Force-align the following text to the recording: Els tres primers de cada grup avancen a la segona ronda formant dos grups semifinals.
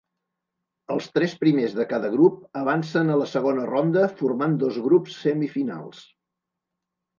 Els 0.95 1.09
tres 1.17 1.35
primers 1.43 1.75
de 1.79 1.85
cada 1.91 2.09
grup 2.13 2.39
avancen 2.63 3.13
a 3.13 3.19
la 3.21 3.29
segona 3.35 3.67
ronda 3.73 4.07
formant 4.23 4.59
dos 4.67 4.83
grups 4.89 5.21
semifinals. 5.29 6.05